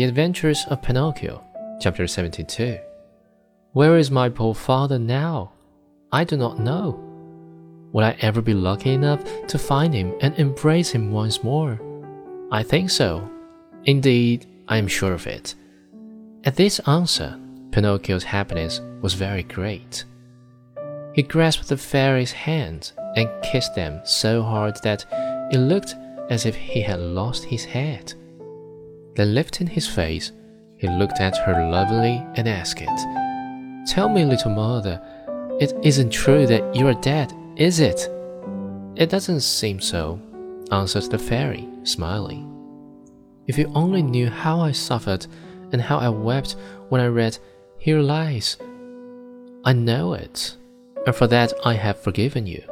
[0.00, 1.44] The Adventures of Pinocchio,
[1.78, 2.78] Chapter 72.
[3.74, 5.52] Where is my poor father now?
[6.10, 6.98] I do not know.
[7.92, 11.78] Will I ever be lucky enough to find him and embrace him once more?
[12.50, 13.30] I think so.
[13.84, 15.54] Indeed, I am sure of it.
[16.44, 17.38] At this answer,
[17.70, 20.06] Pinocchio's happiness was very great.
[21.12, 25.04] He grasped the fairy's hands and kissed them so hard that
[25.52, 25.94] it looked
[26.30, 28.14] as if he had lost his head.
[29.14, 30.32] Then lifting his face,
[30.76, 32.82] he looked at her lovingly and asked,
[33.86, 35.00] Tell me, little mother,
[35.60, 38.08] it isn't true that you are dead, is it?
[38.96, 40.20] It doesn't seem so,
[40.72, 42.46] answered the fairy, smiling.
[43.46, 45.26] If you only knew how I suffered
[45.72, 46.56] and how I wept
[46.88, 47.38] when I read,
[47.78, 48.56] Here lies.
[49.64, 50.56] I know it,
[51.06, 52.62] and for that I have forgiven you.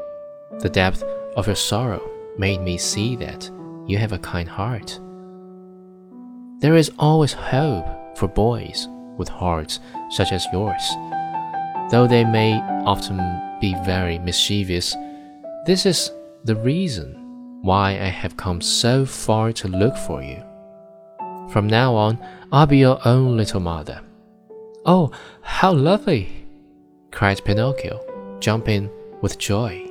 [0.60, 1.02] The depth
[1.36, 3.50] of your sorrow made me see that
[3.86, 4.98] you have a kind heart.
[6.60, 7.86] There is always hope
[8.18, 9.78] for boys with hearts
[10.10, 10.82] such as yours.
[11.92, 13.20] Though they may often
[13.60, 14.96] be very mischievous,
[15.66, 16.10] this is
[16.42, 17.14] the reason
[17.62, 20.42] why I have come so far to look for you.
[21.52, 22.18] From now on,
[22.50, 24.00] I'll be your own little mother.
[24.84, 26.44] Oh, how lovely!
[27.12, 28.00] cried Pinocchio,
[28.40, 28.90] jumping
[29.22, 29.84] with joy.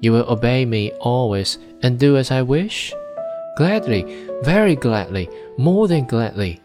[0.00, 2.92] You will obey me always and do as I wish?
[3.56, 6.60] Gladly, very gladly, more than gladly.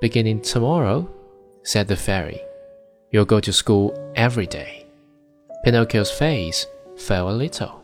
[0.00, 1.08] Beginning tomorrow,
[1.62, 2.40] said the fairy,
[3.10, 4.86] you'll go to school every day.
[5.64, 7.79] Pinocchio's face fell a little.